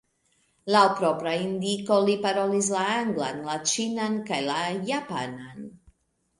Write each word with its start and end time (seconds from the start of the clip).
Laŭ 0.75 0.85
propra 1.01 1.33
indiko 1.43 1.99
li 2.07 2.15
parolas 2.25 2.71
la 2.77 2.87
anglan, 2.95 3.45
la 3.51 3.61
ĉinan 3.75 4.19
kaj 4.33 4.43
la 4.51 4.59
japanan. 4.93 5.73